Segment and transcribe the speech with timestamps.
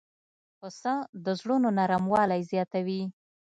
[0.59, 0.93] پسه
[1.25, 3.01] د زړونو نرموالی زیاتوي.